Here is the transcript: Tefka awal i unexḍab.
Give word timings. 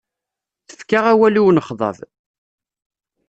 Tefka 0.69 0.99
awal 1.11 1.35
i 1.39 1.41
unexḍab. 1.47 1.97